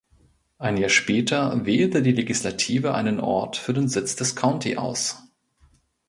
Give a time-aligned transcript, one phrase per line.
[0.57, 5.19] Ein Jahr später wählte die Legislative einen Ort für den Sitz des County aus.